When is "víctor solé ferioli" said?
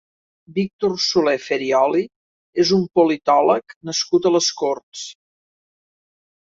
0.53-2.01